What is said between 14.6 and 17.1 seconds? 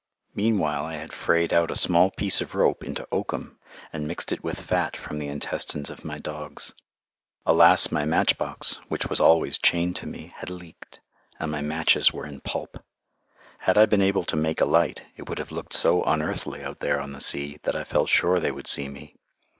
light, it would have looked so unearthly out there